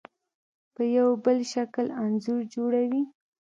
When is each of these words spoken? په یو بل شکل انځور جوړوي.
په 0.75 0.83
یو 0.97 1.09
بل 1.23 1.39
شکل 1.53 1.85
انځور 2.03 2.41
جوړوي. 2.55 3.03